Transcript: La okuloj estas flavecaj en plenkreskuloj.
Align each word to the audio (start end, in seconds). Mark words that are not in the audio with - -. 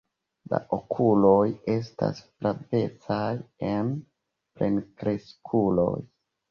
La 0.53 0.59
okuloj 0.77 1.43
estas 1.75 2.23
flavecaj 2.31 3.31
en 3.75 3.95
plenkreskuloj. 4.59 5.97